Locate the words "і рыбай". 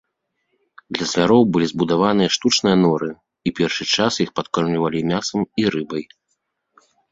5.63-6.03